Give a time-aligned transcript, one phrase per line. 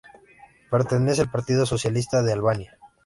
[0.71, 2.79] Pertenece al Partido Socialista de Albania.